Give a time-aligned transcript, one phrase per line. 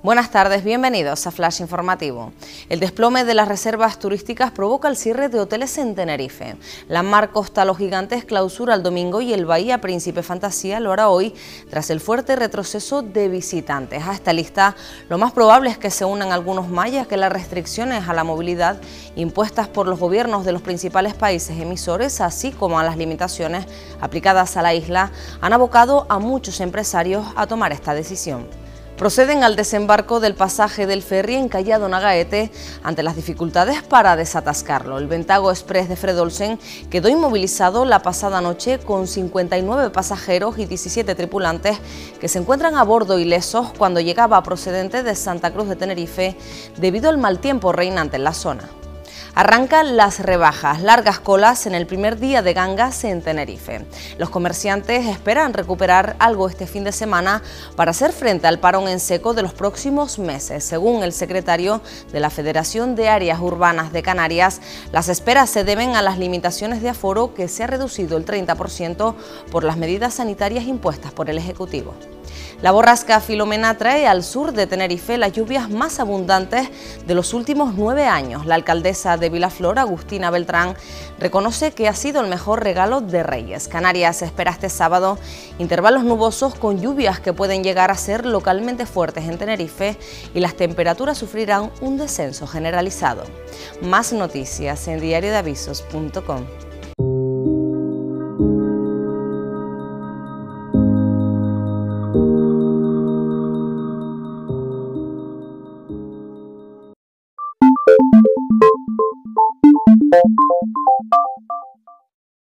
[0.00, 2.32] Buenas tardes, bienvenidos a Flash Informativo.
[2.68, 6.54] El desplome de las reservas turísticas provoca el cierre de hoteles en Tenerife.
[6.86, 11.08] La Mar Costa Los Gigantes clausura el domingo y el Bahía Príncipe Fantasía lo hará
[11.08, 11.34] hoy
[11.68, 14.04] tras el fuerte retroceso de visitantes.
[14.06, 14.76] A esta lista
[15.08, 18.80] lo más probable es que se unan algunos mayas que las restricciones a la movilidad
[19.16, 23.66] impuestas por los gobiernos de los principales países emisores, así como a las limitaciones
[24.00, 28.46] aplicadas a la isla, han abocado a muchos empresarios a tomar esta decisión
[28.98, 32.50] proceden al desembarco del pasaje del ferry en Callado Nagaete
[32.82, 34.98] ante las dificultades para desatascarlo.
[34.98, 36.58] El Ventago Express de Fredolsen
[36.90, 41.78] quedó inmovilizado la pasada noche con 59 pasajeros y 17 tripulantes
[42.20, 46.36] que se encuentran a bordo ilesos cuando llegaba procedente de Santa Cruz de Tenerife
[46.76, 48.68] debido al mal tiempo reinante en la zona.
[49.38, 53.86] Arrancan las rebajas, largas colas en el primer día de gangas en Tenerife.
[54.18, 57.40] Los comerciantes esperan recuperar algo este fin de semana
[57.76, 60.64] para hacer frente al parón en seco de los próximos meses.
[60.64, 61.80] Según el secretario
[62.10, 66.82] de la Federación de Áreas Urbanas de Canarias, las esperas se deben a las limitaciones
[66.82, 69.14] de aforo que se ha reducido el 30%
[69.52, 71.94] por las medidas sanitarias impuestas por el Ejecutivo.
[72.62, 76.68] La borrasca Filomena trae al sur de Tenerife las lluvias más abundantes
[77.06, 78.46] de los últimos nueve años.
[78.46, 80.74] La alcaldesa de Vilaflor, Agustina Beltrán,
[81.18, 83.68] reconoce que ha sido el mejor regalo de Reyes.
[83.68, 85.18] Canarias espera este sábado
[85.58, 89.96] intervalos nubosos con lluvias que pueden llegar a ser localmente fuertes en Tenerife
[90.34, 93.22] y las temperaturas sufrirán un descenso generalizado.
[93.82, 96.67] Más noticias en diariodeavisos.com.